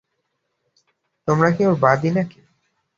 [1.27, 2.39] তোমরা কি ওঁর বাঁদী নাকি?